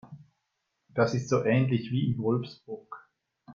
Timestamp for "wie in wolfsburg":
1.91-3.07